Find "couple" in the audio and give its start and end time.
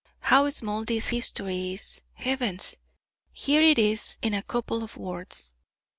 4.41-4.83